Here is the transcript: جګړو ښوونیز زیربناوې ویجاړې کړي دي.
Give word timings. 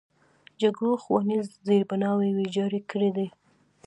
جګړو 0.61 0.91
ښوونیز 1.03 1.47
زیربناوې 1.67 2.29
ویجاړې 2.37 2.81
کړي 2.91 3.09
دي. 3.17 3.27